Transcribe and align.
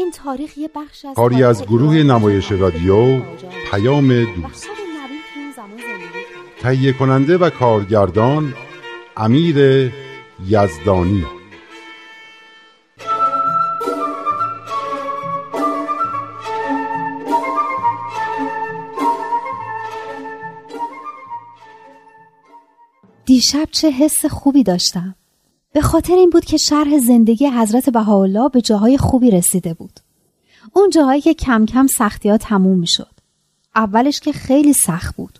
این 0.00 0.10
تاریخ 0.10 0.58
یه 0.58 0.70
بخش 0.74 1.04
از 1.04 1.14
کاری 1.16 1.42
از 1.42 1.62
گروه 1.62 1.94
نمایش 1.94 2.52
رادیو 2.52 3.20
پیام 3.70 4.24
دوست. 4.24 4.68
تهیه 6.60 6.92
کننده 6.92 7.38
و 7.38 7.50
کارگردان 7.50 8.54
امیر 9.16 9.56
یزدانی. 10.46 11.24
دیشب 23.24 23.68
چه 23.70 23.90
حس 23.90 24.26
خوبی 24.26 24.62
داشتم. 24.62 25.19
به 25.72 25.80
خاطر 25.80 26.14
این 26.14 26.30
بود 26.30 26.44
که 26.44 26.56
شرح 26.56 26.98
زندگی 26.98 27.46
حضرت 27.46 27.90
بهاءالله 27.90 28.48
به 28.48 28.60
جاهای 28.60 28.98
خوبی 28.98 29.30
رسیده 29.30 29.74
بود. 29.74 30.00
اون 30.72 30.90
جاهایی 30.90 31.20
که 31.20 31.34
کم 31.34 31.66
کم 31.66 31.86
سختی 31.86 32.28
ها 32.28 32.36
تموم 32.36 32.78
می 32.78 32.86
شد. 32.86 33.10
اولش 33.76 34.20
که 34.20 34.32
خیلی 34.32 34.72
سخت 34.72 35.16
بود. 35.16 35.38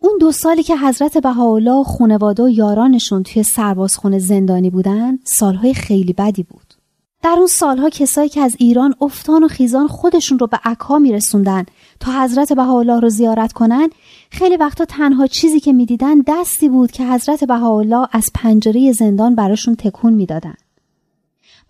اون 0.00 0.18
دو 0.20 0.32
سالی 0.32 0.62
که 0.62 0.76
حضرت 0.76 1.18
بهاءالله 1.18 1.84
خانواده 1.84 2.42
و 2.42 2.48
یارانشون 2.48 3.22
توی 3.22 3.42
سربازخونه 3.42 4.18
زندانی 4.18 4.70
بودن 4.70 5.18
سالهای 5.24 5.74
خیلی 5.74 6.12
بدی 6.12 6.42
بود. 6.42 6.74
در 7.22 7.34
اون 7.38 7.46
سالها 7.46 7.90
کسایی 7.90 8.28
که 8.28 8.40
از 8.40 8.56
ایران 8.58 8.94
افتان 9.00 9.44
و 9.44 9.48
خیزان 9.48 9.88
خودشون 9.88 10.38
رو 10.38 10.46
به 10.46 10.60
عکا 10.64 10.98
میرسوندن 10.98 11.64
تا 12.00 12.22
حضرت 12.22 12.52
بهاءالله 12.52 13.00
رو 13.00 13.08
زیارت 13.08 13.52
کنن 13.52 13.90
خیلی 14.30 14.56
وقتا 14.56 14.84
تنها 14.84 15.26
چیزی 15.26 15.60
که 15.60 15.72
می‌دیدن 15.72 16.20
دستی 16.26 16.68
بود 16.68 16.90
که 16.90 17.06
حضرت 17.06 17.44
بهاءالله 17.44 18.08
از 18.12 18.24
پنجره 18.34 18.92
زندان 18.92 19.34
براشون 19.34 19.74
تکون 19.74 20.12
می‌دادن 20.12 20.54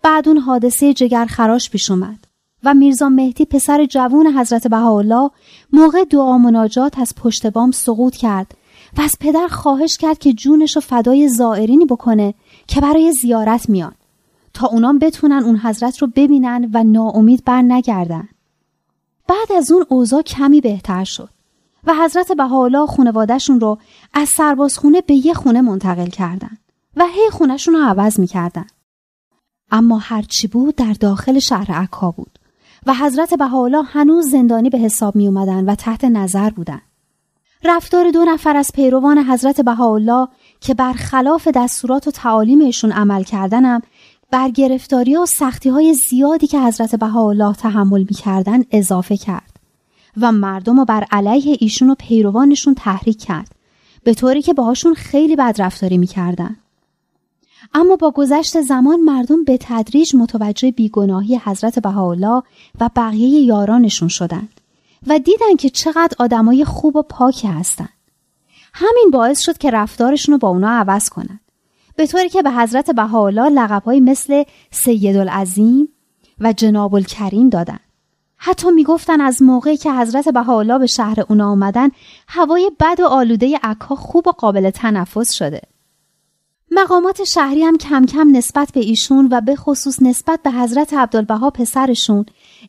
بعد 0.03 0.27
اون 0.27 0.37
حادثه 0.37 0.93
جگر 0.93 1.25
خراش 1.25 1.69
پیش 1.69 1.91
اومد 1.91 2.27
و 2.63 2.73
میرزا 2.73 3.09
مهدی 3.09 3.45
پسر 3.45 3.85
جوون 3.85 4.27
حضرت 4.27 4.67
بهاءالله 4.67 5.29
موقع 5.73 6.03
دعا 6.03 6.37
مناجات 6.37 6.99
از 6.99 7.13
پشت 7.15 7.47
بام 7.47 7.71
سقوط 7.71 8.15
کرد 8.15 8.53
و 8.97 9.01
از 9.01 9.15
پدر 9.19 9.47
خواهش 9.47 9.97
کرد 9.97 10.17
که 10.17 10.33
جونش 10.33 10.75
رو 10.75 10.81
فدای 10.81 11.29
زائرینی 11.29 11.85
بکنه 11.85 12.33
که 12.67 12.81
برای 12.81 13.11
زیارت 13.11 13.69
میان 13.69 13.93
تا 14.53 14.67
اونام 14.67 14.99
بتونن 14.99 15.43
اون 15.43 15.57
حضرت 15.57 15.97
رو 15.97 16.07
ببینن 16.15 16.69
و 16.73 16.83
ناامید 16.83 17.45
بر 17.45 17.61
نگردن. 17.61 18.29
بعد 19.27 19.51
از 19.57 19.71
اون 19.71 19.85
اوضاع 19.89 20.21
کمی 20.21 20.61
بهتر 20.61 21.03
شد 21.03 21.29
و 21.83 21.93
حضرت 21.93 22.31
بهاءالله 22.31 22.87
خانوادهشون 22.87 23.59
رو 23.59 23.77
از 24.13 24.29
سربازخونه 24.29 25.01
به 25.01 25.13
یه 25.13 25.33
خونه 25.33 25.61
منتقل 25.61 26.07
کردن 26.07 26.57
و 26.95 27.05
هی 27.05 27.29
خونهشون 27.31 27.73
رو 27.73 27.81
عوض 27.81 28.19
می‌کردن. 28.19 28.65
اما 29.71 29.97
هرچی 29.97 30.47
بود 30.47 30.75
در 30.75 30.93
داخل 30.93 31.39
شهر 31.39 31.71
عکا 31.71 32.11
بود 32.11 32.39
و 32.85 32.93
حضرت 32.93 33.33
بهاءالله 33.33 33.83
هنوز 33.83 34.29
زندانی 34.29 34.69
به 34.69 34.77
حساب 34.77 35.15
می 35.15 35.27
اومدن 35.27 35.65
و 35.65 35.75
تحت 35.75 36.05
نظر 36.05 36.49
بودن. 36.49 36.81
رفتار 37.63 38.11
دو 38.11 38.25
نفر 38.25 38.57
از 38.57 38.71
پیروان 38.73 39.17
حضرت 39.17 39.61
بهاءالله 39.61 40.27
که 40.61 40.73
برخلاف 40.73 41.47
دستورات 41.47 42.07
و 42.07 42.11
تعالیمشون 42.11 42.91
عمل 42.91 43.23
کردنم 43.23 43.81
بر 44.31 44.49
گرفتاری 44.49 45.17
و 45.17 45.25
سختی 45.25 45.69
های 45.69 45.95
زیادی 46.09 46.47
که 46.47 46.59
حضرت 46.59 46.95
بهاءالله 46.95 47.53
تحمل 47.53 47.99
می‌کردن 47.99 48.63
اضافه 48.71 49.17
کرد 49.17 49.58
و 50.21 50.31
مردم 50.31 50.79
رو 50.79 50.85
بر 50.85 51.05
علیه 51.11 51.57
ایشون 51.59 51.89
و 51.89 51.95
پیروانشون 51.95 52.75
تحریک 52.75 53.23
کرد 53.23 53.55
به 54.03 54.13
طوری 54.13 54.41
که 54.41 54.53
باهاشون 54.53 54.93
خیلی 54.93 55.35
بد 55.35 55.55
رفتاری 55.59 55.97
می‌کردن 55.97 56.55
اما 57.73 57.95
با 57.95 58.11
گذشت 58.11 58.61
زمان 58.61 58.99
مردم 58.99 59.43
به 59.43 59.57
تدریج 59.61 60.15
متوجه 60.15 60.71
بیگناهی 60.71 61.41
حضرت 61.43 61.79
بهاءالله 61.79 62.43
و 62.79 62.89
بقیه 62.95 63.41
یارانشون 63.41 64.07
شدند 64.07 64.61
و 65.07 65.19
دیدن 65.19 65.55
که 65.59 65.69
چقدر 65.69 66.15
آدمای 66.19 66.65
خوب 66.65 66.95
و 66.95 67.01
پاکی 67.01 67.47
هستند. 67.47 67.89
همین 68.73 69.09
باعث 69.11 69.39
شد 69.39 69.57
که 69.57 69.71
رفتارشون 69.71 70.33
رو 70.33 70.39
با 70.39 70.47
اونا 70.47 70.69
عوض 70.69 71.09
کنند. 71.09 71.39
به 71.95 72.07
طوری 72.07 72.29
که 72.29 72.41
به 72.41 72.51
حضرت 72.51 72.91
بهاءالله 72.91 73.49
لقبهایی 73.49 73.99
مثل 73.99 74.43
سید 74.71 75.17
العظیم 75.17 75.89
و 76.39 76.53
جناب 76.53 76.95
الکریم 76.95 77.49
دادن. 77.49 77.79
حتی 78.41 78.71
می‌گفتن 78.71 79.21
از 79.21 79.41
موقعی 79.41 79.77
که 79.77 79.93
حضرت 79.93 80.29
بهاءالله 80.29 80.79
به 80.79 80.87
شهر 80.87 81.19
اونا 81.29 81.51
آمدن 81.51 81.89
هوای 82.27 82.71
بد 82.79 82.99
و 82.99 83.05
آلوده 83.05 83.59
عکا 83.63 83.95
خوب 83.95 84.27
و 84.27 84.31
قابل 84.31 84.69
تنفس 84.69 85.31
شده. 85.31 85.61
مقامات 86.71 87.23
شهری 87.23 87.63
هم 87.63 87.77
کم 87.77 88.05
کم 88.05 88.27
نسبت 88.31 88.71
به 88.71 88.79
ایشون 88.79 89.27
و 89.31 89.41
به 89.41 89.55
خصوص 89.55 90.01
نسبت 90.01 90.39
به 90.43 90.51
حضرت 90.51 90.93
عبدالبها 90.93 91.49
پسرشون 91.49 92.25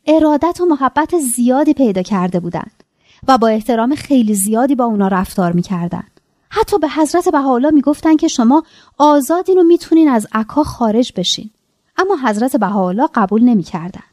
ارادت 0.06 0.60
و 0.60 0.64
محبت 0.64 1.18
زیادی 1.18 1.74
پیدا 1.74 2.02
کرده 2.02 2.40
بودند 2.40 2.84
و 3.28 3.38
با 3.38 3.48
احترام 3.48 3.94
خیلی 3.94 4.34
زیادی 4.34 4.74
با 4.74 4.84
اونا 4.84 5.08
رفتار 5.08 5.52
می‌کردن. 5.52 6.04
حتی 6.50 6.78
به 6.78 6.88
حضرت 6.88 7.28
بهاءالله 7.28 7.70
می‌گفتن 7.70 8.16
که 8.16 8.28
شما 8.28 8.62
آزادین 8.98 9.58
و 9.58 9.62
می‌تونین 9.62 10.08
از 10.08 10.26
عکا 10.32 10.64
خارج 10.64 11.12
بشین 11.16 11.50
اما 11.98 12.16
حضرت 12.24 12.56
بهاءالله 12.56 13.08
قبول 13.14 13.42
نمی‌کردن. 13.42 14.09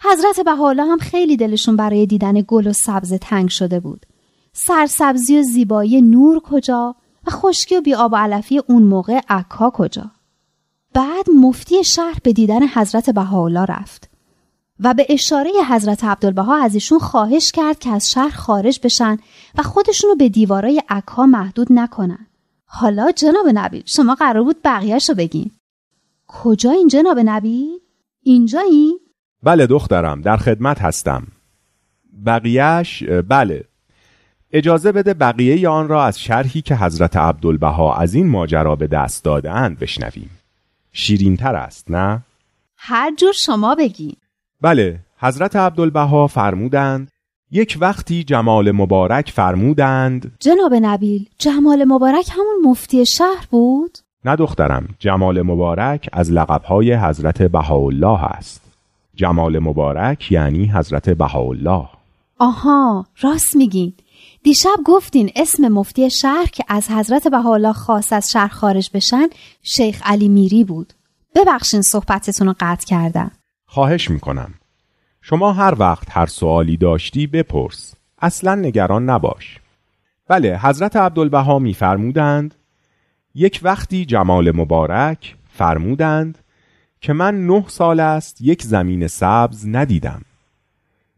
حضرت 0.00 0.40
بهاءالله 0.44 0.84
هم 0.84 0.98
خیلی 0.98 1.36
دلشون 1.36 1.76
برای 1.76 2.06
دیدن 2.06 2.44
گل 2.48 2.66
و 2.66 2.72
سبز 2.72 3.12
تنگ 3.12 3.48
شده 3.48 3.80
بود. 3.80 4.06
سرسبزی 4.52 5.38
و 5.38 5.42
زیبایی 5.42 6.02
نور 6.02 6.40
کجا 6.40 6.96
و 7.26 7.30
خشکی 7.30 7.76
و 7.76 7.80
بیاب 7.80 8.12
و 8.12 8.16
علفی 8.16 8.58
اون 8.58 8.82
موقع 8.82 9.20
عکا 9.28 9.70
کجا 9.70 10.10
بعد 10.94 11.30
مفتی 11.30 11.84
شهر 11.84 12.18
به 12.22 12.32
دیدن 12.32 12.68
حضرت 12.68 13.10
بهاءالله 13.10 13.64
رفت 13.64 14.10
و 14.80 14.94
به 14.94 15.06
اشاره 15.08 15.50
حضرت 15.68 16.04
عبدالبها 16.04 16.56
از 16.56 16.74
ایشون 16.74 16.98
خواهش 16.98 17.52
کرد 17.52 17.78
که 17.78 17.90
از 17.90 18.10
شهر 18.10 18.36
خارج 18.36 18.80
بشن 18.82 19.18
و 19.58 19.62
خودشونو 19.62 20.14
به 20.14 20.28
دیوارای 20.28 20.82
عکا 20.88 21.26
محدود 21.26 21.66
نکنن 21.70 22.26
حالا 22.64 23.10
جناب 23.10 23.46
نبی 23.54 23.82
شما 23.86 24.14
قرار 24.14 24.44
بود 24.44 24.62
بقیهش 24.64 25.08
رو 25.08 25.14
بگین 25.14 25.50
کجا 26.26 26.70
این 26.70 26.88
جناب 26.88 27.18
نبی؟ 27.24 27.80
اینجا 28.22 28.60
این؟ 28.60 29.00
بله 29.44 29.66
دخترم 29.66 30.20
در 30.20 30.36
خدمت 30.36 30.82
هستم. 30.82 31.26
بقیهش 32.26 33.02
بله. 33.02 33.64
اجازه 34.52 34.92
بده 34.92 35.14
بقیه 35.14 35.68
آن 35.68 35.88
را 35.88 36.04
از 36.04 36.20
شرحی 36.20 36.62
که 36.62 36.76
حضرت 36.76 37.16
عبدالبها 37.16 37.96
از 37.96 38.14
این 38.14 38.28
ماجرا 38.28 38.76
به 38.76 38.86
دست 38.86 39.24
دادهاند 39.24 39.78
بشنویم. 39.78 40.30
شیرین 40.92 41.36
تر 41.36 41.56
است 41.56 41.90
نه؟ 41.90 42.22
هر 42.76 43.14
جور 43.14 43.32
شما 43.32 43.74
بگی. 43.74 44.16
بله 44.60 44.98
حضرت 45.18 45.56
عبدالبها 45.56 46.26
فرمودند 46.26 47.10
یک 47.50 47.78
وقتی 47.80 48.24
جمال 48.24 48.72
مبارک 48.72 49.30
فرمودند 49.30 50.32
جناب 50.40 50.74
نبیل 50.74 51.28
جمال 51.38 51.84
مبارک 51.84 52.30
همون 52.30 52.70
مفتی 52.70 53.06
شهر 53.06 53.46
بود؟ 53.50 53.98
نه 54.24 54.36
دخترم 54.36 54.88
جمال 54.98 55.42
مبارک 55.42 56.08
از 56.12 56.32
لقبهای 56.32 56.94
حضرت 56.94 57.42
بهاءالله 57.42 58.24
است. 58.24 58.63
جمال 59.16 59.58
مبارک 59.58 60.32
یعنی 60.32 60.66
حضرت 60.66 61.10
بهاءالله. 61.10 61.88
آها 62.38 63.06
راست 63.20 63.56
میگین. 63.56 63.92
دیشب 64.42 64.76
گفتین 64.84 65.30
اسم 65.36 65.68
مفتی 65.68 66.10
شهر 66.10 66.46
که 66.46 66.64
از 66.68 66.90
حضرت 66.90 67.28
بهاءالله 67.28 67.72
خواست 67.72 68.12
از 68.12 68.30
شهر 68.30 68.48
خارج 68.48 68.90
بشن 68.94 69.28
شیخ 69.62 70.02
علی 70.04 70.28
میری 70.28 70.64
بود. 70.64 70.92
ببخشین 71.34 71.82
صحبتتون 71.82 72.46
رو 72.46 72.54
قطع 72.60 72.86
کردم. 72.86 73.30
خواهش 73.66 74.10
می‌کنم. 74.10 74.54
شما 75.22 75.52
هر 75.52 75.74
وقت 75.78 76.06
هر 76.10 76.26
سوالی 76.26 76.76
داشتی 76.76 77.26
بپرس. 77.26 77.94
اصلا 78.18 78.54
نگران 78.54 79.10
نباش. 79.10 79.58
بله 80.28 80.58
حضرت 80.58 80.96
عبدالبها 80.96 81.58
میفرمودند 81.58 82.54
یک 83.34 83.60
وقتی 83.62 84.04
جمال 84.04 84.56
مبارک 84.56 85.36
فرمودند 85.52 86.38
که 87.04 87.12
من 87.12 87.46
نه 87.46 87.64
سال 87.68 88.00
است 88.00 88.40
یک 88.40 88.62
زمین 88.62 89.06
سبز 89.06 89.66
ندیدم. 89.66 90.22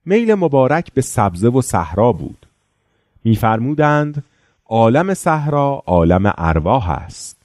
میل 0.05 0.35
مبارک 0.35 0.93
به 0.93 1.01
سبزه 1.01 1.49
و 1.49 1.63
صحرا 1.63 2.13
بود. 2.13 2.47
میفرمودند 3.25 4.25
عالم 4.69 5.15
صحرا 5.15 5.83
عالم 5.87 6.33
ارواح 6.39 6.91
است. 6.91 7.37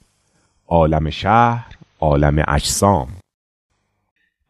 عالم 0.68 1.10
شهر 1.10 1.76
عالم 2.00 2.44
اجسام. 2.48 3.08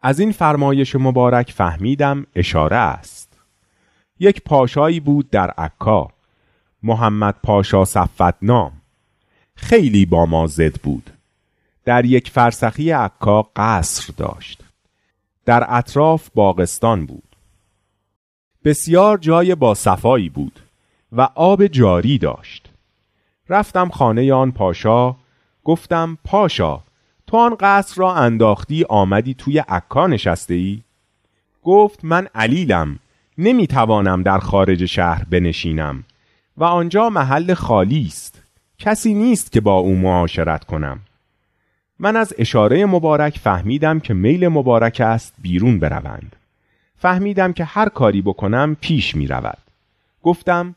از 0.02 0.20
این 0.20 0.32
فرمایش 0.32 0.96
مبارک 0.96 1.50
فهمیدم 1.50 2.26
اشاره 2.36 2.76
است. 2.76 3.28
یک 4.20 4.42
پاشایی 4.42 5.00
بود 5.00 5.30
در 5.30 5.50
عکا. 5.50 6.08
محمد 6.82 7.34
پاشا 7.42 7.84
صفت 7.84 8.42
نام. 8.42 8.72
خیلی 9.54 10.06
با 10.06 10.26
ما 10.26 10.46
زد 10.46 10.76
بود. 10.80 11.10
در 11.84 12.04
یک 12.04 12.30
فرسخی 12.30 12.90
عکا 12.90 13.42
قصر 13.56 14.12
داشت. 14.16 14.64
در 15.44 15.66
اطراف 15.68 16.30
باغستان 16.34 17.06
بود. 17.06 17.36
بسیار 18.64 19.18
جای 19.18 19.54
با 19.54 19.74
صفایی 19.74 20.28
بود 20.28 20.60
و 21.12 21.28
آب 21.34 21.66
جاری 21.66 22.18
داشت. 22.18 22.68
رفتم 23.48 23.88
خانه 23.88 24.32
آن 24.32 24.52
پاشا 24.52 25.16
گفتم 25.64 26.18
پاشا 26.24 26.80
تو 27.26 27.36
آن 27.36 27.56
قصر 27.60 27.94
را 27.96 28.14
انداختی 28.14 28.84
آمدی 28.88 29.34
توی 29.34 29.58
عکا 29.58 30.06
نشسته 30.06 30.54
ای؟ 30.54 30.82
گفت 31.62 32.04
من 32.04 32.28
علیلم 32.34 32.98
نمی‌توانم 33.38 34.22
در 34.22 34.38
خارج 34.38 34.84
شهر 34.84 35.24
بنشینم 35.24 36.04
و 36.56 36.64
آنجا 36.64 37.10
محل 37.10 37.54
خالی 37.54 38.04
است. 38.06 38.42
کسی 38.78 39.14
نیست 39.14 39.52
که 39.52 39.60
با 39.60 39.74
او 39.74 39.96
معاشرت 39.96 40.64
کنم. 40.64 41.00
من 42.02 42.16
از 42.16 42.34
اشاره 42.38 42.86
مبارک 42.86 43.38
فهمیدم 43.38 44.00
که 44.00 44.14
میل 44.14 44.48
مبارک 44.48 45.00
است 45.00 45.34
بیرون 45.38 45.78
بروند. 45.78 46.36
فهمیدم 46.98 47.52
که 47.52 47.64
هر 47.64 47.88
کاری 47.88 48.22
بکنم 48.22 48.76
پیش 48.80 49.16
می 49.16 49.26
رود 49.26 49.58
گفتم 50.22 50.74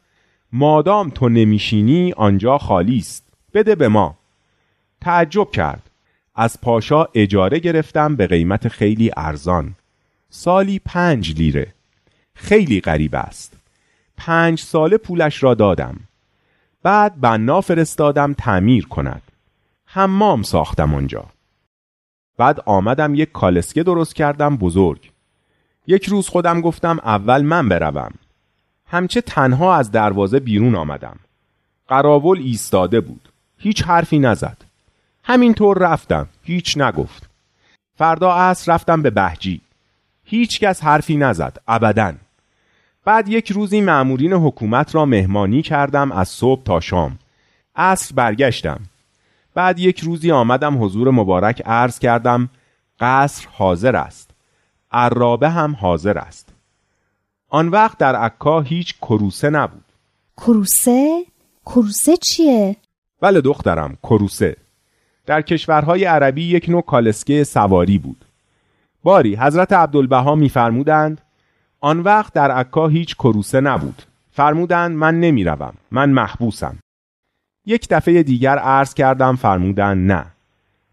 مادام 0.54 1.10
تو 1.10 1.30
نمیشینی 1.30 2.13
آنجا 2.13 2.57
خالی 2.57 2.98
است. 2.98 3.24
بده 3.54 3.75
به 3.75 3.88
ما. 3.88 4.16
تعجب 5.01 5.51
کرد. 5.51 5.81
از 6.36 6.62
پاشا 6.62 7.07
اجاره 7.13 7.60
گرفتم 7.60 8.16
به 8.16 8.27
قیمت 8.27 8.68
خیلی 8.68 9.12
ارزان. 9.18 9.75
سالی 10.30 10.80
پنج 10.86 11.36
لیره. 11.36 11.74
خیلی 12.36 12.81
غریب 12.81 13.16
است. 13.16 13.57
پنج 14.18 14.60
ساله 14.60 14.98
پولش 14.98 15.44
را 15.44 15.54
دادم. 15.54 16.00
بعد 16.83 17.22
بنا 17.22 17.62
فرستادم 17.62 18.33
تعمیر 18.33 18.88
کند. 18.88 19.22
حمام 19.95 20.44
ساختم 20.44 20.95
آنجا 20.95 21.25
بعد 22.38 22.59
آمدم 22.65 23.15
یک 23.15 23.31
کالسکه 23.31 23.83
درست 23.83 24.15
کردم 24.15 24.57
بزرگ. 24.57 25.12
یک 25.88 26.06
روز 26.06 26.30
خودم 26.30 26.62
گفتم 26.62 27.00
اول 27.03 27.42
من 27.42 27.69
بروم. 27.69 28.12
همچه 28.88 29.21
تنها 29.21 29.75
از 29.75 29.92
دروازه 29.92 30.39
بیرون 30.39 30.75
آمدم. 30.75 31.19
قراول 31.88 32.39
ایستاده 32.39 33.01
بود. 33.01 33.30
هیچ 33.57 33.83
حرفی 33.83 34.19
نزد. 34.19 34.57
همینطور 35.24 35.77
رفتم. 35.77 36.27
هیچ 36.44 36.77
نگفت. 36.77 37.30
فردا 37.98 38.33
عصر 38.33 38.74
رفتم 38.74 39.01
به 39.01 39.09
بهجی. 39.09 39.62
هیچ 40.24 40.59
کس 40.59 40.83
حرفی 40.83 41.18
نزد. 41.18 41.57
ابدا. 41.68 42.13
بعد 43.06 43.30
یک 43.30 43.51
روزی 43.51 43.81
معمورین 43.81 44.33
حکومت 44.33 44.95
را 44.95 45.06
مهمانی 45.06 45.62
کردم 45.62 46.12
از 46.12 46.30
صبح 46.30 46.63
تا 46.63 46.80
شام. 46.80 47.19
عصر 47.75 48.15
برگشتم. 48.15 48.80
بعد 49.55 49.79
یک 49.79 49.99
روزی 49.99 50.31
آمدم 50.31 50.83
حضور 50.83 51.11
مبارک 51.11 51.61
عرض 51.65 51.99
کردم 51.99 52.49
قصر 52.99 53.47
حاضر 53.51 53.95
است. 53.95 54.31
عرابه 54.91 55.49
هم 55.49 55.75
حاضر 55.79 56.17
است. 56.17 56.49
آن 57.49 57.67
وقت 57.67 57.97
در 57.97 58.15
عکا 58.15 58.61
هیچ 58.61 58.95
کروسه 59.01 59.49
نبود. 59.49 59.83
کروسه؟ 60.37 61.25
کروسه 61.65 62.17
چیه؟ 62.17 62.75
بله 63.21 63.41
دخترم 63.41 63.97
کروسه. 64.03 64.57
در 65.25 65.41
کشورهای 65.41 66.05
عربی 66.05 66.43
یک 66.43 66.69
نوع 66.69 66.81
کالسکه 66.81 67.43
سواری 67.43 67.97
بود. 67.97 68.25
باری 69.03 69.35
حضرت 69.35 69.73
عبدالبها 69.73 70.35
میفرمودند 70.35 71.21
آن 71.81 71.99
وقت 71.99 72.33
در 72.33 72.51
عکا 72.51 72.87
هیچ 72.87 73.15
کروسه 73.15 73.61
نبود. 73.61 74.01
فرمودند 74.31 74.97
من 74.97 75.19
نمی‌روم 75.19 75.73
من 75.91 76.09
محبوسم. 76.09 76.77
یک 77.65 77.88
دفعه 77.89 78.23
دیگر 78.23 78.57
عرض 78.57 78.94
کردم 78.94 79.35
فرمودند 79.35 80.12
نه. 80.12 80.25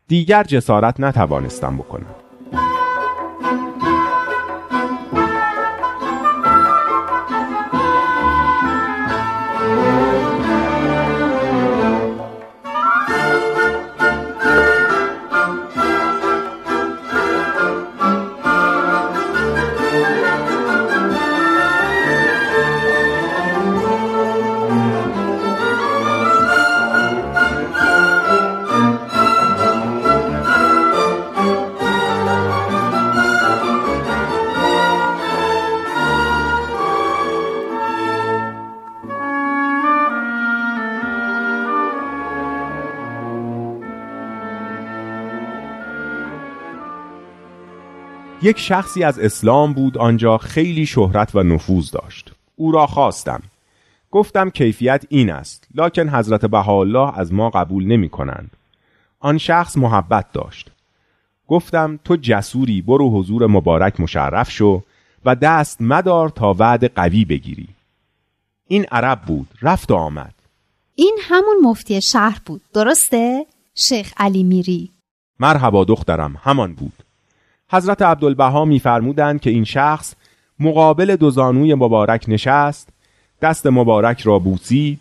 دیگر 0.09 0.45
جسارت 0.45 1.01
نتوانستم 1.01 1.77
بکنم. 1.77 2.22
یک 48.45 48.59
شخصی 48.59 49.05
از 49.05 49.19
اسلام 49.19 49.73
بود 49.73 49.99
آنجا 49.99 50.39
خیلی 50.39 50.87
شهرت 50.87 51.35
و 51.35 51.43
نفوذ 51.43 51.91
داشت. 51.91 52.33
او 52.57 52.73
را 52.73 52.87
خواستم. 52.87 53.43
گفتم 54.11 54.51
کیفیت 54.51 55.05
این 55.09 55.31
است 55.31 55.69
لکن 55.75 56.09
حضرت 56.09 56.47
بهاءالله 56.47 57.19
از 57.19 57.33
ما 57.33 57.51
قبول 57.51 57.87
نمی 57.87 58.09
کنند 58.09 58.51
آن 59.21 59.39
شخص 59.39 59.77
محبت 59.77 60.33
داشت. 60.33 60.71
گفتم 61.49 61.99
تو 62.05 62.17
جسوری 62.17 62.83
برو 62.83 63.11
حضور 63.11 63.47
مبارک 63.47 64.01
مشرف 64.01 64.51
شو 64.51 64.83
و 65.25 65.35
دست 65.35 65.81
مدار 65.81 66.29
تا 66.29 66.55
وعد 66.59 66.95
قوی 66.95 67.25
بگیری. 67.25 67.69
این 68.69 68.87
عرب 68.93 69.21
بود 69.23 69.49
رفت 69.63 69.91
و 69.91 69.95
آمد. 69.95 70.35
این 70.95 71.19
همون 71.23 71.57
مفتی 71.63 72.03
شهر 72.03 72.41
بود 72.47 72.63
درسته؟ 72.75 73.47
شیخ 73.75 74.13
علی 74.17 74.43
میری. 74.43 74.91
مرحبا 75.41 75.85
دخترم 75.85 76.41
همان 76.43 76.73
بود. 76.73 76.93
حضرت 77.73 78.03
عبدالبها 78.03 78.65
میفرمودند 78.65 79.41
که 79.41 79.51
این 79.51 79.65
شخص 79.65 80.15
مقابل 80.61 81.17
دو 81.17 81.31
زانوی 81.31 81.75
مبارک 81.75 82.25
نشست 82.29 82.89
دست 83.43 83.67
مبارک 83.67 84.21
را 84.21 84.39
بوسید 84.39 85.01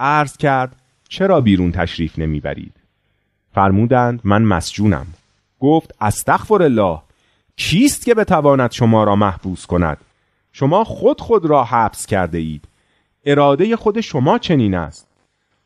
عرض 0.00 0.36
کرد 0.36 0.76
چرا 1.08 1.40
بیرون 1.40 1.72
تشریف 1.72 2.18
نمی‌برید؟ 2.18 2.72
فرمودند 3.54 4.20
من 4.24 4.42
مسجونم. 4.42 5.06
گفت 5.60 5.94
استغفر 6.00 6.62
الله 6.62 6.98
کیست 7.56 8.04
که 8.04 8.14
بتواند 8.14 8.72
شما 8.72 9.04
را 9.04 9.16
محبوس 9.16 9.66
کند؟ 9.66 9.98
شما 10.52 10.84
خود 10.84 11.20
خود 11.20 11.46
را 11.46 11.64
حبس 11.64 12.06
کرده 12.06 12.38
اید 12.38 12.64
اراده 13.24 13.76
خود 13.76 14.00
شما 14.00 14.38
چنین 14.38 14.74
است. 14.74 15.06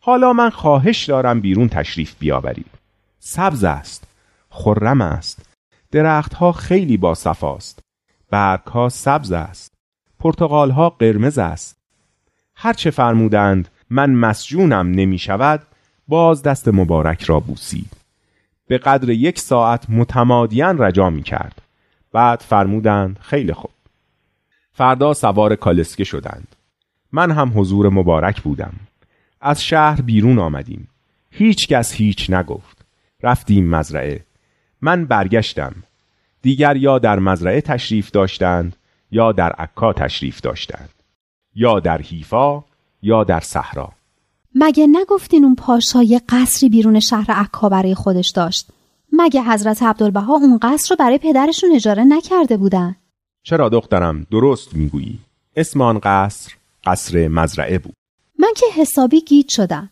حالا 0.00 0.32
من 0.32 0.50
خواهش 0.50 1.04
دارم 1.04 1.40
بیرون 1.40 1.68
تشریف 1.68 2.14
بیاورید. 2.18 2.70
سبز 3.20 3.64
است 3.64 4.04
خرم 4.50 5.00
است. 5.00 5.49
درختها 5.90 6.52
خیلی 6.52 6.96
با 6.96 7.14
صفاست 7.14 7.82
برگها 8.30 8.88
سبز 8.88 9.32
است. 9.32 9.74
پرتقالها 10.18 10.90
قرمز 10.90 11.38
است. 11.38 11.76
هرچه 12.54 12.90
فرمودند 12.90 13.68
من 13.90 14.10
مسجونم 14.10 14.90
نمی 14.90 15.18
شود 15.18 15.62
باز 16.08 16.42
دست 16.42 16.68
مبارک 16.68 17.22
را 17.22 17.40
بوسید. 17.40 17.92
به 18.66 18.78
قدر 18.78 19.10
یک 19.10 19.38
ساعت 19.38 19.90
متمادیان 19.90 20.78
رجا 20.78 21.10
می 21.10 21.22
کرد 21.22 21.62
بعد 22.12 22.40
فرمودند 22.40 23.18
خیلی 23.20 23.52
خوب. 23.52 23.70
فردا 24.72 25.14
سوار 25.14 25.56
کالسکه 25.56 26.04
شدند. 26.04 26.56
من 27.12 27.30
هم 27.30 27.52
حضور 27.54 27.88
مبارک 27.88 28.42
بودم. 28.42 28.72
از 29.40 29.64
شهر 29.64 30.00
بیرون 30.00 30.38
آمدیم. 30.38 30.88
هیچ 31.30 31.68
کس 31.68 31.92
هیچ 31.92 32.30
نگفت. 32.30 32.84
رفتیم 33.22 33.70
مزرعه. 33.70 34.24
من 34.82 35.04
برگشتم. 35.04 35.74
دیگر 36.42 36.76
یا 36.76 36.98
در 36.98 37.18
مزرعه 37.18 37.60
تشریف 37.60 38.10
داشتند 38.10 38.76
یا 39.10 39.32
در 39.32 39.50
عکا 39.50 39.92
تشریف 39.92 40.40
داشتند. 40.40 40.90
یا 41.54 41.80
در 41.80 42.02
حیفا 42.02 42.64
یا 43.02 43.24
در 43.24 43.40
صحرا. 43.40 43.92
مگه 44.54 44.86
نگفتین 44.86 45.44
اون 45.44 45.54
پاشا 45.54 46.02
یه 46.02 46.20
قصری 46.28 46.68
بیرون 46.68 47.00
شهر 47.00 47.30
عکا 47.30 47.68
برای 47.68 47.94
خودش 47.94 48.30
داشت؟ 48.30 48.66
مگه 49.12 49.42
حضرت 49.42 49.82
عبدالبها 49.82 50.34
اون 50.34 50.58
قصر 50.62 50.90
رو 50.90 50.96
برای 50.96 51.18
پدرشون 51.18 51.70
اجاره 51.74 52.04
نکرده 52.04 52.56
بودن؟ 52.56 52.96
چرا 53.42 53.68
دخترم؟ 53.68 54.26
درست 54.30 54.74
می‌گویی. 54.74 55.18
اسم 55.56 55.80
آن 55.80 56.00
قصر 56.02 56.52
قصر 56.84 57.28
مزرعه 57.28 57.78
بود. 57.78 57.94
من 58.38 58.52
که 58.56 58.66
حسابی 58.74 59.20
گیج 59.20 59.50
شدم. 59.50 59.90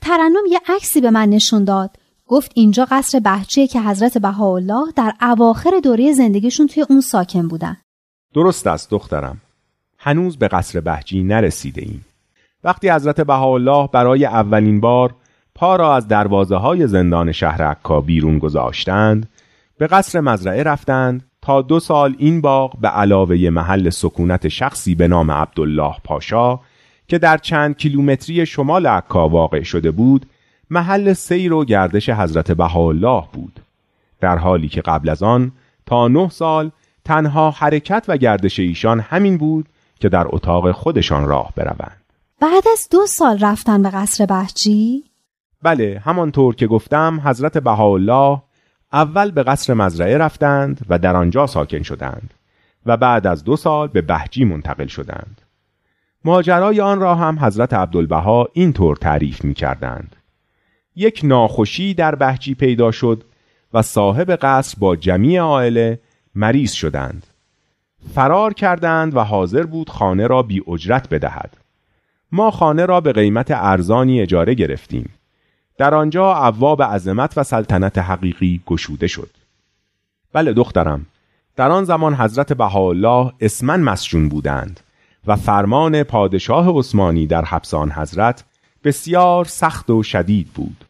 ترنم 0.00 0.46
یه 0.50 0.60
عکسی 0.68 1.00
به 1.00 1.10
من 1.10 1.28
نشون 1.28 1.64
داد. 1.64 1.90
گفت 2.28 2.52
اینجا 2.54 2.86
قصر 2.90 3.20
بهچیه 3.20 3.66
که 3.66 3.80
حضرت 3.80 4.18
بهاءالله 4.18 4.92
در 4.96 5.12
اواخر 5.20 5.70
دوره 5.84 6.12
زندگیشون 6.12 6.66
توی 6.66 6.84
اون 6.88 7.00
ساکن 7.00 7.48
بودن. 7.48 7.76
درست 8.34 8.66
است 8.66 8.90
دخترم. 8.90 9.40
هنوز 9.98 10.36
به 10.36 10.48
قصر 10.48 10.80
بهجی 10.80 11.22
نرسیده 11.22 11.82
ایم. 11.82 12.04
وقتی 12.64 12.90
حضرت 12.90 13.20
بهاءالله 13.20 13.88
برای 13.92 14.24
اولین 14.24 14.80
بار 14.80 15.14
پا 15.54 15.76
را 15.76 15.96
از 15.96 16.08
دروازه 16.08 16.56
های 16.56 16.86
زندان 16.86 17.32
شهر 17.32 17.62
عکا 17.62 18.00
بیرون 18.00 18.38
گذاشتند 18.38 19.28
به 19.78 19.86
قصر 19.86 20.20
مزرعه 20.20 20.62
رفتند 20.62 21.24
تا 21.42 21.62
دو 21.62 21.80
سال 21.80 22.14
این 22.18 22.40
باغ 22.40 22.78
به 22.80 22.88
علاوه 22.88 23.36
محل 23.36 23.90
سکونت 23.90 24.48
شخصی 24.48 24.94
به 24.94 25.08
نام 25.08 25.30
عبدالله 25.30 25.94
پاشا 26.04 26.60
که 27.08 27.18
در 27.18 27.36
چند 27.36 27.76
کیلومتری 27.76 28.46
شمال 28.46 28.86
عکا 28.86 29.28
واقع 29.28 29.62
شده 29.62 29.90
بود 29.90 30.26
محل 30.70 31.12
سیر 31.12 31.52
و 31.52 31.64
گردش 31.64 32.10
حضرت 32.10 32.52
بهاءالله 32.52 33.24
بود 33.32 33.60
در 34.20 34.38
حالی 34.38 34.68
که 34.68 34.80
قبل 34.80 35.08
از 35.08 35.22
آن 35.22 35.52
تا 35.86 36.08
نه 36.08 36.28
سال 36.28 36.70
تنها 37.04 37.50
حرکت 37.50 38.04
و 38.08 38.16
گردش 38.16 38.58
ایشان 38.58 39.00
همین 39.00 39.38
بود 39.38 39.68
که 40.00 40.08
در 40.08 40.26
اتاق 40.28 40.72
خودشان 40.72 41.28
راه 41.28 41.52
بروند 41.56 42.00
بعد 42.40 42.64
از 42.72 42.88
دو 42.90 43.06
سال 43.06 43.38
رفتن 43.38 43.82
به 43.82 43.90
قصر 43.90 44.26
بهجی؟ 44.26 45.04
بله 45.62 46.02
همانطور 46.04 46.54
که 46.54 46.66
گفتم 46.66 47.20
حضرت 47.24 47.58
بهاءالله 47.58 48.42
اول 48.92 49.30
به 49.30 49.42
قصر 49.42 49.74
مزرعه 49.74 50.18
رفتند 50.18 50.80
و 50.88 50.98
در 50.98 51.16
آنجا 51.16 51.46
ساکن 51.46 51.82
شدند 51.82 52.34
و 52.86 52.96
بعد 52.96 53.26
از 53.26 53.44
دو 53.44 53.56
سال 53.56 53.88
به 53.88 54.02
بهجی 54.02 54.44
منتقل 54.44 54.86
شدند 54.86 55.40
ماجرای 56.24 56.80
آن 56.80 57.00
را 57.00 57.14
هم 57.14 57.38
حضرت 57.44 57.74
عبدالبها 57.74 58.48
اینطور 58.52 58.96
تعریف 58.96 59.44
می 59.44 59.54
کردند. 59.54 60.15
یک 60.96 61.20
ناخوشی 61.24 61.94
در 61.94 62.14
بهجی 62.14 62.54
پیدا 62.54 62.90
شد 62.90 63.24
و 63.74 63.82
صاحب 63.82 64.30
قصر 64.30 64.76
با 64.78 64.96
جمیع 64.96 65.40
عائله 65.40 65.98
مریض 66.34 66.72
شدند. 66.72 67.26
فرار 68.14 68.54
کردند 68.54 69.16
و 69.16 69.20
حاضر 69.20 69.62
بود 69.62 69.90
خانه 69.90 70.26
را 70.26 70.42
بی 70.42 70.62
اجرت 70.68 71.08
بدهد. 71.08 71.56
ما 72.32 72.50
خانه 72.50 72.86
را 72.86 73.00
به 73.00 73.12
قیمت 73.12 73.46
ارزانی 73.50 74.20
اجاره 74.20 74.54
گرفتیم. 74.54 75.10
در 75.78 75.94
آنجا 75.94 76.34
ابواب 76.34 76.82
عظمت 76.82 77.38
و 77.38 77.42
سلطنت 77.42 77.98
حقیقی 77.98 78.60
گشوده 78.66 79.06
شد. 79.06 79.30
بله 80.32 80.52
دخترم، 80.52 81.06
در 81.56 81.70
آن 81.70 81.84
زمان 81.84 82.14
حضرت 82.14 82.52
بهاءالله 82.52 83.32
اسمن 83.40 83.80
مسجون 83.80 84.28
بودند 84.28 84.80
و 85.26 85.36
فرمان 85.36 86.02
پادشاه 86.02 86.78
عثمانی 86.78 87.26
در 87.26 87.44
حبس 87.44 87.74
آن 87.74 87.92
حضرت 87.92 88.44
بسیار 88.84 89.44
سخت 89.44 89.90
و 89.90 90.02
شدید 90.02 90.48
بود. 90.54 90.85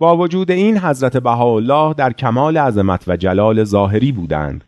با 0.00 0.16
وجود 0.16 0.50
این 0.50 0.78
حضرت 0.78 1.16
بهاءالله 1.16 1.94
در 1.94 2.12
کمال 2.12 2.58
عظمت 2.58 3.04
و 3.06 3.16
جلال 3.16 3.64
ظاهری 3.64 4.12
بودند 4.12 4.64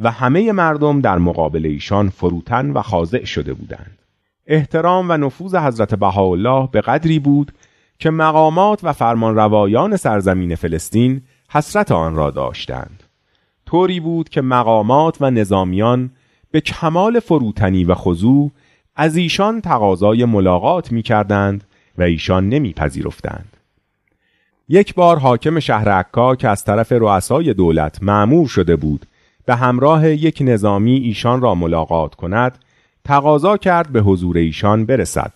و 0.00 0.10
همه 0.10 0.52
مردم 0.52 1.00
در 1.00 1.18
مقابل 1.18 1.66
ایشان 1.66 2.08
فروتن 2.08 2.70
و 2.70 2.82
خاضع 2.82 3.24
شده 3.24 3.54
بودند. 3.54 3.98
احترام 4.46 5.10
و 5.10 5.16
نفوذ 5.16 5.54
حضرت 5.54 5.94
بهاءالله 5.94 6.68
به 6.72 6.80
قدری 6.80 7.18
بود 7.18 7.52
که 7.98 8.10
مقامات 8.10 8.80
و 8.82 8.92
فرمانروایان 8.92 9.96
سرزمین 9.96 10.54
فلسطین 10.54 11.22
حسرت 11.50 11.92
آن 11.92 12.14
را 12.14 12.30
داشتند. 12.30 13.02
طوری 13.66 14.00
بود 14.00 14.28
که 14.28 14.40
مقامات 14.40 15.16
و 15.20 15.30
نظامیان 15.30 16.10
به 16.50 16.60
کمال 16.60 17.20
فروتنی 17.20 17.84
و 17.84 17.94
خضوع 17.94 18.50
از 18.96 19.16
ایشان 19.16 19.60
تقاضای 19.60 20.24
ملاقات 20.24 20.92
می 20.92 21.02
کردند 21.02 21.64
و 21.98 22.02
ایشان 22.02 22.48
نمیپذیرفتند. 22.48 23.51
یک 24.68 24.94
بار 24.94 25.18
حاکم 25.18 25.60
شهر 25.60 25.88
عکا 25.88 26.36
که 26.36 26.48
از 26.48 26.64
طرف 26.64 26.92
رؤسای 26.92 27.54
دولت 27.54 28.02
معمور 28.02 28.48
شده 28.48 28.76
بود 28.76 29.06
به 29.46 29.54
همراه 29.54 30.08
یک 30.08 30.38
نظامی 30.40 30.96
ایشان 30.96 31.40
را 31.40 31.54
ملاقات 31.54 32.14
کند 32.14 32.58
تقاضا 33.04 33.56
کرد 33.56 33.88
به 33.88 34.00
حضور 34.00 34.38
ایشان 34.38 34.86
برسد. 34.86 35.32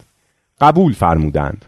قبول 0.61 0.93
فرمودند. 0.93 1.65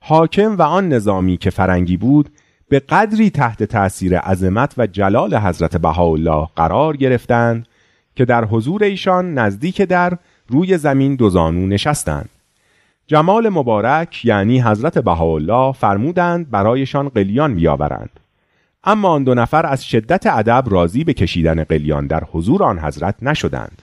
حاکم 0.00 0.56
و 0.56 0.62
آن 0.62 0.88
نظامی 0.88 1.36
که 1.36 1.50
فرنگی 1.50 1.96
بود 1.96 2.30
به 2.68 2.80
قدری 2.80 3.30
تحت 3.30 3.62
تأثیر 3.62 4.18
عظمت 4.18 4.74
و 4.76 4.86
جلال 4.86 5.34
حضرت 5.34 5.76
بهاءالله 5.76 6.48
قرار 6.56 6.96
گرفتند 6.96 7.66
که 8.16 8.24
در 8.24 8.44
حضور 8.44 8.84
ایشان 8.84 9.34
نزدیک 9.34 9.82
در 9.82 10.18
روی 10.48 10.78
زمین 10.78 11.14
دو 11.14 11.30
زانو 11.30 11.66
نشستند. 11.66 12.28
جمال 13.08 13.48
مبارک 13.48 14.24
یعنی 14.24 14.60
حضرت 14.60 14.98
بهاءالله 14.98 15.72
فرمودند 15.72 16.50
برایشان 16.50 17.08
قلیان 17.08 17.54
بیاورند. 17.54 18.20
اما 18.84 19.08
آن 19.08 19.24
دو 19.24 19.34
نفر 19.34 19.66
از 19.66 19.84
شدت 19.84 20.26
ادب 20.26 20.64
راضی 20.66 21.04
به 21.04 21.14
کشیدن 21.14 21.64
قلیان 21.64 22.06
در 22.06 22.24
حضور 22.32 22.62
آن 22.62 22.78
حضرت 22.78 23.14
نشدند. 23.22 23.82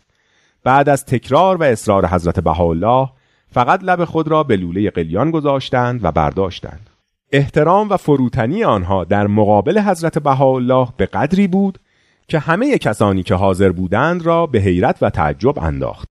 بعد 0.64 0.90
از 0.90 1.06
تکرار 1.06 1.58
و 1.58 1.64
اصرار 1.64 2.08
حضرت 2.08 2.40
بهاءالله 2.40 3.10
فقط 3.52 3.84
لب 3.84 4.06
خود 4.06 4.28
را 4.28 4.44
به 4.44 4.56
لوله 4.56 4.90
قلیان 4.90 5.32
گذاشتند 5.32 6.04
و 6.04 6.12
برداشتند. 6.12 6.90
احترام 7.32 7.90
و 7.90 7.98
فروتنی 7.98 8.64
آنها 8.64 9.04
در 9.04 9.28
مقابل 9.28 9.80
حضرت 9.80 10.20
بهاءالله 10.20 10.88
به 10.98 11.06
قدری 11.06 11.48
بود 11.48 11.80
که 12.28 12.40
همه 12.40 12.78
کسانی 12.78 13.24
که 13.24 13.36
حاضر 13.36 13.72
بودند 13.72 14.26
را 14.26 14.46
به 14.46 14.60
حیرت 14.60 14.98
و 15.02 15.10
تعجب 15.10 15.60
انداخت. 15.60 16.08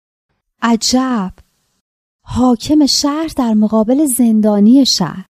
عجب! 0.61 1.42
حاکم 2.25 2.85
شهر 2.85 3.31
در 3.37 3.53
مقابل 3.53 4.05
زندانی 4.05 4.85
شهر. 4.85 5.25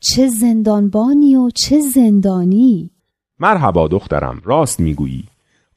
چه 0.00 0.28
زندانبانی 0.28 1.36
و 1.36 1.50
چه 1.54 1.80
زندانی. 1.80 2.90
مرحبا 3.40 3.88
دخترم 3.88 4.42
راست 4.44 4.80
می‌گویی. 4.80 5.24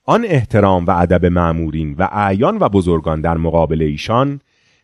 آن 0.04 0.26
احترام 0.26 0.86
و 0.86 0.92
ادب 0.92 1.26
معمورین 1.26 1.96
و 2.00 2.10
اعیان 2.12 2.58
و 2.60 2.70
بزرگان 2.70 3.22
در 3.22 3.38
مقابل 3.38 3.82
ایشان 3.82 4.40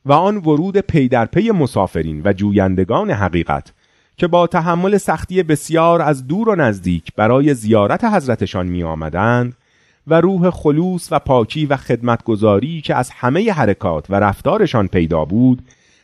و 0.05 0.13
آن 0.13 0.37
ورود 0.37 0.77
پی 0.77 1.07
در 1.07 1.25
پی 1.25 1.51
مسافرین 1.51 2.21
و 2.25 2.33
جویندگان 2.33 3.11
حقیقت 3.11 3.73
که 4.17 4.27
با 4.27 4.47
تحمل 4.47 4.97
سختی 4.97 5.43
بسیار 5.43 6.01
از 6.01 6.27
دور 6.27 6.49
و 6.49 6.55
نزدیک 6.55 7.11
برای 7.15 7.53
زیارت 7.53 8.03
حضرتشان 8.03 8.67
می 8.67 8.83
آمدند 8.83 9.55
و 10.07 10.21
روح 10.21 10.49
خلوص 10.49 11.07
و 11.11 11.19
پاکی 11.19 11.65
و 11.65 11.77
خدمتگذاری 11.77 12.81
که 12.81 12.95
از 12.95 13.09
همه 13.09 13.51
حرکات 13.51 14.05
و 14.09 14.15
رفتارشان 14.15 14.87
پیدا 14.87 15.25
بود 15.25 15.61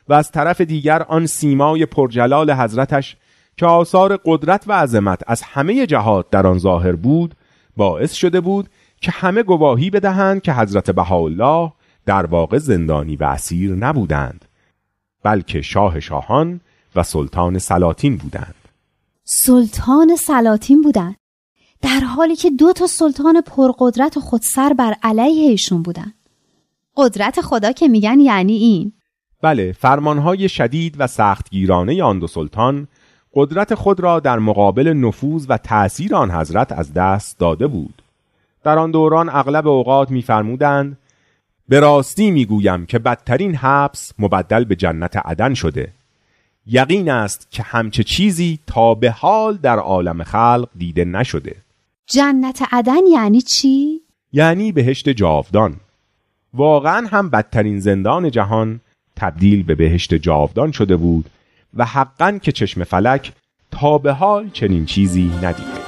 و 0.09 0.13
از 0.13 0.31
طرف 0.31 0.61
دیگر 0.61 1.03
آن 1.03 1.25
سیمای 1.25 1.85
پرجلال 1.85 2.51
حضرتش 2.51 3.17
که 3.57 3.65
آثار 3.65 4.19
قدرت 4.25 4.63
و 4.67 4.73
عظمت 4.73 5.23
از 5.27 5.41
همه 5.41 5.85
جهات 5.85 6.29
در 6.29 6.47
آن 6.47 6.57
ظاهر 6.57 6.91
بود 6.91 7.35
باعث 7.77 8.13
شده 8.13 8.41
بود 8.41 8.69
که 9.01 9.11
همه 9.11 9.43
گواهی 9.43 9.89
بدهند 9.89 10.41
که 10.41 10.53
حضرت 10.53 10.91
بهاءالله 10.91 11.71
در 12.05 12.25
واقع 12.25 12.57
زندانی 12.57 13.15
و 13.15 13.23
اسیر 13.23 13.75
نبودند 13.75 14.45
بلکه 15.23 15.61
شاه 15.61 15.99
شاهان 15.99 16.61
و 16.95 17.03
سلطان 17.03 17.59
سلاطین 17.59 18.17
بودند. 18.17 18.55
سلطان 19.23 20.15
سلاطین 20.15 20.81
بودند. 20.81 21.15
در 21.81 21.99
حالی 21.99 22.35
که 22.35 22.49
دو 22.49 22.73
تا 22.73 22.87
سلطان 22.87 23.41
پرقدرت 23.41 24.17
و 24.17 24.19
خودسر 24.19 24.73
بر 24.73 24.95
علیه 25.03 25.49
ایشون 25.49 25.81
بودند 25.81 26.13
قدرت 26.97 27.41
خدا 27.41 27.71
که 27.71 27.87
میگن 27.87 28.19
یعنی 28.19 28.53
این. 28.53 28.93
بله 29.41 29.71
فرمانهای 29.71 30.49
شدید 30.49 30.95
و 30.99 31.07
سختگیرانه 31.07 32.03
آن 32.03 32.19
دو 32.19 32.27
سلطان 32.27 32.87
قدرت 33.33 33.75
خود 33.75 33.99
را 33.99 34.19
در 34.19 34.39
مقابل 34.39 34.93
نفوذ 34.93 35.45
و 35.49 35.57
تأثیر 35.57 36.15
آن 36.15 36.31
حضرت 36.31 36.71
از 36.71 36.93
دست 36.93 37.39
داده 37.39 37.67
بود. 37.67 38.01
در 38.63 38.77
آن 38.77 38.91
دوران 38.91 39.29
اغلب 39.29 39.67
اوقات 39.67 40.11
میفرمودند 40.11 40.97
به 41.69 41.79
راستی 41.79 42.31
می‌گویم 42.31 42.85
که 42.85 42.99
بدترین 42.99 43.55
حبس 43.55 44.13
مبدل 44.19 44.63
به 44.63 44.75
جنت 44.75 45.17
عدن 45.17 45.53
شده. 45.53 45.91
یقین 46.67 47.11
است 47.11 47.47
که 47.51 47.63
همچه 47.63 48.03
چیزی 48.03 48.59
تا 48.67 48.95
به 48.95 49.11
حال 49.11 49.57
در 49.57 49.79
عالم 49.79 50.23
خلق 50.23 50.69
دیده 50.77 51.05
نشده. 51.05 51.55
جنت 52.09 52.61
عدن 52.71 53.07
یعنی 53.11 53.41
چی؟ 53.41 54.01
یعنی 54.33 54.71
بهشت 54.71 55.09
جاودان 55.09 55.75
واقعا 56.53 57.07
هم 57.07 57.29
بدترین 57.29 57.79
زندان 57.79 58.31
جهان 58.31 58.79
تبدیل 59.15 59.63
به 59.63 59.75
بهشت 59.75 60.13
جاودان 60.13 60.71
شده 60.71 60.97
بود 60.97 61.29
و 61.73 61.85
حقا 61.85 62.39
که 62.41 62.51
چشم 62.51 62.83
فلک 62.83 63.33
تا 63.71 63.97
به 63.97 64.13
حال 64.13 64.49
چنین 64.49 64.85
چیزی 64.85 65.31
ندیده 65.43 65.86